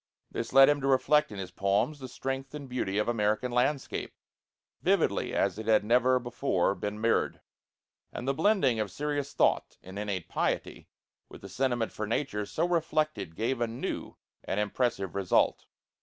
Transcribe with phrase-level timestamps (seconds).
[0.31, 4.15] This led him to reflect in his poems the strength and beauty of American landscape,
[4.81, 7.39] vividly as it had never before been mirrored;
[8.11, 10.87] and the blending of serious thought and innate piety
[11.29, 15.67] with the sentiment for nature so reflected gave a new and impressive result.